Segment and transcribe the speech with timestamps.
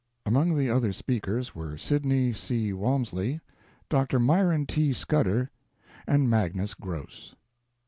[0.25, 2.73] Among the other speakers were Sydney C.
[2.73, 3.39] Walmsley,
[3.87, 4.17] Dr.
[4.17, 4.93] Myron T.
[4.93, 5.51] Scudder,
[6.07, 7.35] and Magnus Gross.